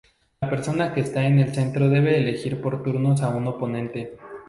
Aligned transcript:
La 0.39 0.49
persona 0.49 0.95
que 0.95 1.01
está 1.01 1.27
en 1.27 1.37
el 1.37 1.53
centro 1.53 1.87
debe 1.87 2.17
elegir 2.17 2.59
por 2.59 2.81
turnos 2.81 3.21
a 3.21 3.29
un 3.29 3.45
oponente. 3.45 4.17